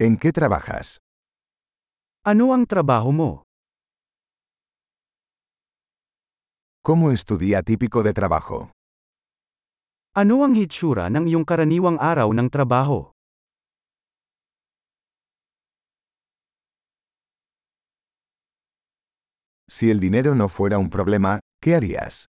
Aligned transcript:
¿En 0.00 0.16
qué 0.16 0.32
trabajas? 0.32 0.96
Ano 2.24 2.56
ang 2.56 2.64
trabaho 2.64 3.12
mo? 3.12 3.44
¿Cómo 6.80 7.12
es 7.12 7.28
tu 7.28 7.36
día 7.36 7.60
típico 7.60 8.00
de 8.00 8.16
trabajo? 8.16 8.72
Ano 10.16 10.40
ang 10.40 10.56
hitsura 10.56 11.12
ng 11.12 11.28
iyong 11.28 11.44
karaniwang 11.44 12.00
araw 12.00 12.32
ng 12.32 12.48
trabaho? 12.48 13.12
Si 19.68 19.92
el 19.92 20.00
dinero 20.00 20.32
no 20.32 20.48
fuera 20.48 20.80
un 20.80 20.88
problema, 20.88 21.44
¿qué 21.60 21.76
harías? 21.76 22.24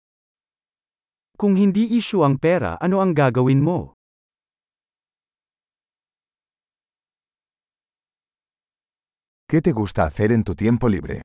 Kung 1.38 1.54
hindi 1.54 1.86
issue 1.94 2.26
ang 2.26 2.34
pera, 2.34 2.82
ano 2.82 2.98
ang 2.98 3.14
gagawin 3.14 3.62
mo? 3.62 3.94
¿Qué 9.50 9.60
te 9.60 9.72
gusta 9.72 10.04
hacer 10.04 10.30
en 10.30 10.44
tu 10.44 10.54
tiempo 10.54 10.88
libre? 10.88 11.22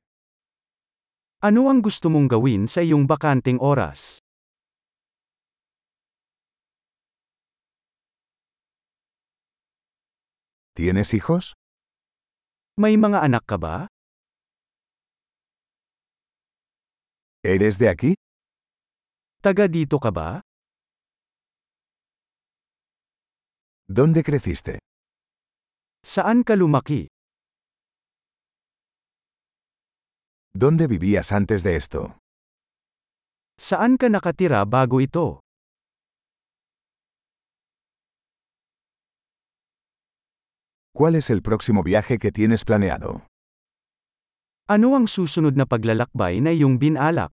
Ano 1.38 1.70
ang 1.70 1.78
gusto 1.78 2.10
mong 2.10 2.26
gawin 2.26 2.66
sa 2.66 2.82
iyong 2.82 3.06
bakanteng 3.06 3.62
oras? 3.62 4.18
¿Tienes 10.74 11.14
hijos? 11.14 11.54
May 12.74 12.98
mga 12.98 13.22
anak 13.22 13.46
ka 13.46 13.62
ba? 13.62 13.86
¿Eres 17.46 17.78
de 17.78 17.86
aquí? 17.86 18.18
Taga 19.38 19.70
dito 19.70 20.02
ka 20.02 20.10
ba? 20.10 20.42
¿Dónde 23.86 24.26
creciste? 24.26 24.82
Saan 26.02 26.42
ka 26.42 26.58
lumaki? 26.58 27.06
¿Dónde 30.56 30.86
vivías 30.86 31.32
antes 31.32 31.62
de 31.62 31.76
esto? 31.76 32.16
Saan 33.60 34.00
ka 34.00 34.08
nakatira 34.08 34.64
bago 34.64 35.04
ito? 35.04 35.44
¿Cuál 40.96 41.16
es 41.16 41.28
el 41.28 41.42
próximo 41.42 41.82
viaje 41.82 42.16
que 42.16 42.32
tienes 42.32 42.64
planeado? 42.64 43.28
Ano 44.64 44.96
ang 44.96 45.04
susunod 45.12 45.60
na 45.60 45.68
paglalakbay 45.68 46.40
na 46.40 46.56
iyong 46.56 46.80
binalak? 46.80 47.36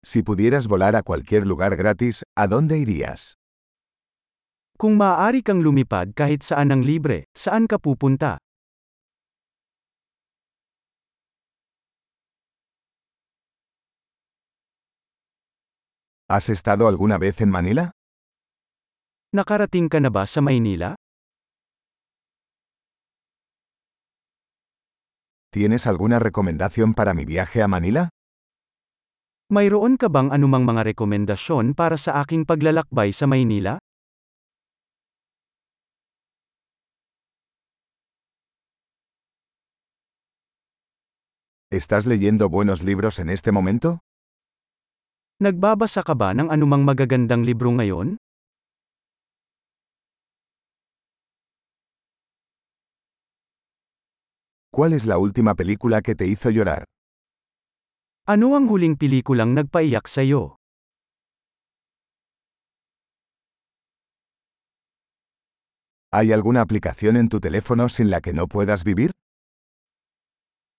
Si 0.00 0.24
pudieras 0.24 0.72
volar 0.72 0.96
a 0.96 1.04
cualquier 1.04 1.44
lugar 1.44 1.76
gratis, 1.76 2.24
¿a 2.32 2.48
dónde 2.48 2.80
irías? 2.80 3.41
Kung 4.82 4.98
maaari 4.98 5.46
kang 5.46 5.62
lumipad 5.62 6.10
kahit 6.10 6.42
saan 6.42 6.74
ng 6.74 6.82
libre, 6.82 7.30
saan 7.38 7.70
ka 7.70 7.78
pupunta? 7.78 8.42
¿Has 16.26 16.50
estado 16.50 16.90
alguna 16.90 17.14
vez 17.14 17.38
en 17.46 17.54
Manila? 17.54 17.94
Nakarating 19.30 19.86
ka 19.86 20.02
na 20.02 20.10
ba 20.10 20.26
sa 20.26 20.42
Maynila? 20.42 20.98
¿Tienes 25.54 25.86
alguna 25.86 26.18
recomendación 26.18 26.98
para 26.98 27.14
mi 27.14 27.22
viaje 27.22 27.62
a 27.62 27.70
Manila? 27.70 28.10
Mayroon 29.46 29.94
ka 29.94 30.10
bang 30.10 30.34
anumang 30.34 30.66
mga 30.66 30.90
rekomendasyon 30.90 31.78
para 31.78 31.94
sa 31.94 32.18
aking 32.18 32.42
paglalakbay 32.50 33.14
sa 33.14 33.30
Maynila? 33.30 33.81
¿Estás 41.72 42.04
leyendo 42.04 42.50
buenos 42.50 42.82
libros 42.82 43.18
en 43.18 43.30
este 43.30 43.50
momento? 43.50 44.04
Nagbabasa 45.40 46.04
ka 46.04 46.12
ba 46.12 46.36
ng 46.36 46.52
anumang 46.52 46.84
magagandang 46.84 47.48
libro 47.48 47.72
ngayon? 47.72 48.20
¿Cuál 54.68 54.92
es 54.92 55.08
la 55.08 55.16
última 55.16 55.56
película 55.56 56.04
que 56.04 56.12
te 56.12 56.28
hizo 56.28 56.52
llorar? 56.52 56.84
Ano 58.28 58.52
ang 58.52 58.68
huling 58.68 59.00
pelikulang 59.00 59.56
nagpaiyak 59.56 60.04
sa'yo? 60.04 60.60
¿Hay 66.12 66.36
alguna 66.36 66.60
aplicación 66.60 67.16
en 67.16 67.32
tu 67.32 67.40
teléfono 67.40 67.88
sin 67.88 68.12
la 68.12 68.20
que 68.20 68.36
no 68.36 68.44
puedas 68.44 68.84
vivir? 68.84 69.16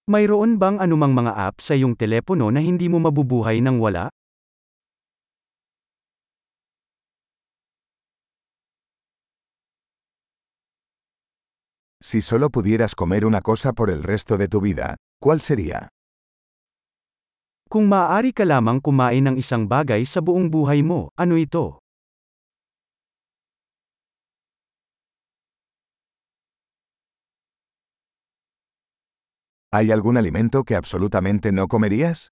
Mayroon 0.04 0.60
bang 0.60 0.84
anumang 0.84 1.16
mga 1.16 1.32
app 1.32 1.64
sa 1.64 1.80
iyong 1.80 1.96
telepono 1.96 2.52
na 2.52 2.60
hindi 2.60 2.92
mo 2.92 3.00
mabubuhay 3.00 3.64
nang 3.64 3.80
wala? 3.80 4.12
Si 12.04 12.20
solo 12.20 12.52
pudieras 12.52 13.00
comer 13.00 13.24
una 13.24 13.40
cosa 13.40 13.72
por 13.72 13.88
el 13.88 14.04
resto 14.04 14.36
de 14.36 14.52
tu 14.52 14.60
vida, 14.60 15.00
¿cuál 15.24 15.40
sería? 15.40 15.88
Kung 17.72 17.88
maaari 17.88 18.36
ka 18.36 18.44
lamang 18.44 18.84
kumain 18.84 19.24
ng 19.24 19.40
isang 19.40 19.72
bagay 19.72 20.04
sa 20.04 20.20
buong 20.20 20.52
buhay 20.52 20.84
mo, 20.84 21.16
ano 21.16 21.40
ito? 21.40 21.83
¿Hay 29.74 29.90
algún 29.90 30.18
alimento 30.18 30.66
que 30.66 30.76
absolutamente 30.76 31.52
no 31.52 31.68
comerías? 31.68 32.30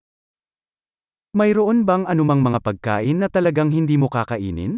Mayroon 1.33 1.89
bang 1.89 2.05
anumang 2.05 2.45
mga 2.45 2.61
pagkain 2.61 3.17
na 3.17 3.33
talagang 3.33 3.73
hindi 3.73 3.97
mo 3.97 4.13
kakainin? 4.13 4.77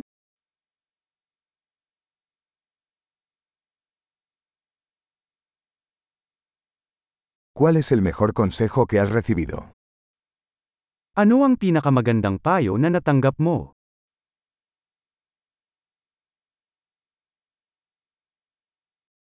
¿Cuál 7.52 7.76
es 7.76 7.92
el 7.92 8.00
mejor 8.00 8.32
consejo 8.32 8.88
que 8.88 9.04
has 9.04 9.12
recibido? 9.12 9.76
Ano 11.20 11.44
ang 11.44 11.60
pinakamagandang 11.60 12.40
payo 12.40 12.80
na 12.80 12.88
natanggap 12.88 13.36
mo? 13.44 13.76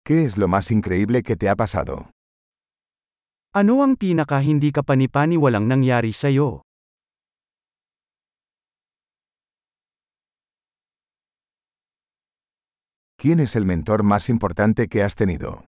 ¿Qué 0.05 0.29
es 0.29 0.37
lo 0.37 0.45
más 0.45 0.69
increíble 0.69 1.25
que 1.25 1.33
te 1.33 1.49
ha 1.49 1.57
pasado? 1.57 2.13
Ano 3.51 3.83
ang 3.83 3.99
pinaka 3.99 4.39
hindi 4.39 4.71
ka 4.71 4.79
panipaniwalang 4.79 5.67
nangyari 5.67 6.15
sa'yo? 6.15 6.63
¿Quién 13.19 13.43
es 13.43 13.59
el 13.59 13.67
mentor 13.67 14.07
más 14.07 14.31
importante 14.31 14.87
que 14.87 15.03
has 15.03 15.19
tenido? 15.19 15.67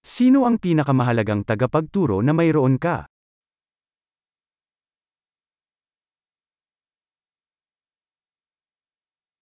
Sino 0.00 0.48
ang 0.48 0.56
pinakamahalagang 0.56 1.44
tagapagturo 1.44 2.24
na 2.24 2.32
mayroon 2.32 2.80
ka? 2.80 3.12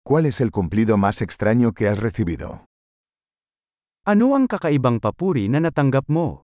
¿Cuál 0.05 0.29
es 0.29 0.37
el 0.45 0.53
cumplido 0.53 1.01
más 1.01 1.25
extraño 1.25 1.73
que 1.73 1.89
has 1.89 1.97
recibido? 1.97 2.69
Ano 4.05 4.37
ang 4.37 4.45
kakaibang 4.45 5.01
papuri 5.01 5.49
na 5.49 5.57
natanggap 5.57 6.05
mo? 6.05 6.45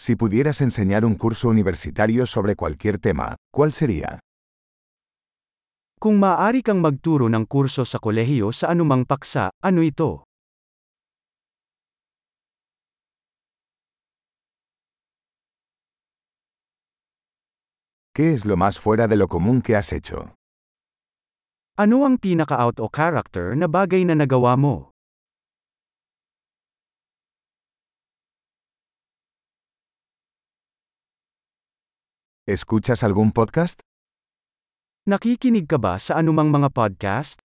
Si 0.00 0.16
pudieras 0.16 0.62
enseñar 0.62 1.04
un 1.04 1.14
curso 1.14 1.50
universitario 1.50 2.24
sobre 2.24 2.56
cualquier 2.56 2.96
tema, 2.96 3.36
¿cuál 3.52 3.74
sería? 3.74 4.18
Kung 6.00 6.16
maaari 6.16 6.64
kang 6.64 6.80
magturo 6.80 7.28
ng 7.28 7.44
kurso 7.44 7.84
sa 7.84 8.00
kolehiyo 8.00 8.48
sa 8.48 8.72
anumang 8.72 9.04
paksa, 9.04 9.52
ano 9.60 9.84
ito? 9.84 10.24
¿Qué 18.16 18.32
es 18.32 18.48
lo 18.48 18.56
más 18.56 18.80
fuera 18.80 19.04
de 19.04 19.20
lo 19.20 19.28
común 19.28 19.60
que 19.60 19.76
has 19.76 19.92
hecho? 19.92 20.32
Ano 21.76 22.08
ang 22.08 22.16
pinaka-out 22.16 22.80
o 22.80 22.88
character 22.88 23.52
na 23.52 23.68
bagay 23.68 24.08
na 24.08 24.16
nagawa 24.16 24.56
mo? 24.56 24.89
¿Escuchas 32.50 33.06
algún 33.06 33.30
podcast? 33.30 33.78
Nakikinig 35.06 35.70
ka 35.70 35.78
ba 35.78 36.02
sa 36.02 36.18
anumang 36.18 36.50
mga 36.50 36.74
podcast? 36.74 37.38